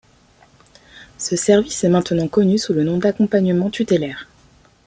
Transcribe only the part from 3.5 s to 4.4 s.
TutélaiRe.